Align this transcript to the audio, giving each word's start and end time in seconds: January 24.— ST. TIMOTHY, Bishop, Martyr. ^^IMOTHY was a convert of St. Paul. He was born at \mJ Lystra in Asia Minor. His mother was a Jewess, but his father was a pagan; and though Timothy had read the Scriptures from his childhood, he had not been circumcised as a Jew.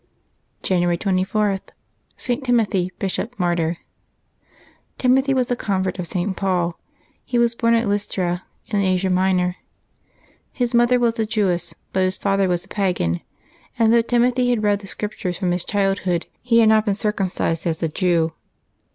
January 0.63 0.97
24.— 0.97 1.59
ST. 2.17 2.43
TIMOTHY, 2.43 2.91
Bishop, 2.97 3.37
Martyr. 3.39 3.77
^^IMOTHY 4.97 5.35
was 5.35 5.51
a 5.51 5.55
convert 5.55 5.99
of 5.99 6.07
St. 6.07 6.35
Paul. 6.35 6.79
He 7.23 7.37
was 7.37 7.53
born 7.53 7.75
at 7.75 7.85
\mJ 7.85 7.89
Lystra 7.89 8.43
in 8.65 8.79
Asia 8.79 9.11
Minor. 9.11 9.57
His 10.51 10.73
mother 10.73 10.97
was 10.99 11.19
a 11.19 11.25
Jewess, 11.27 11.75
but 11.93 12.01
his 12.01 12.17
father 12.17 12.47
was 12.49 12.65
a 12.65 12.67
pagan; 12.67 13.21
and 13.77 13.93
though 13.93 14.01
Timothy 14.01 14.49
had 14.49 14.63
read 14.63 14.79
the 14.79 14.87
Scriptures 14.87 15.37
from 15.37 15.51
his 15.51 15.63
childhood, 15.65 16.25
he 16.41 16.61
had 16.61 16.69
not 16.69 16.85
been 16.85 16.95
circumcised 16.95 17.67
as 17.67 17.83
a 17.83 17.87
Jew. 17.87 18.33